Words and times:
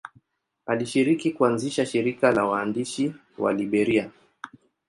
Alishiriki 0.65 1.31
kuanzisha 1.31 1.85
shirika 1.85 2.31
la 2.31 2.45
waandishi 2.45 3.13
wa 3.37 3.53
Liberia. 3.53 4.11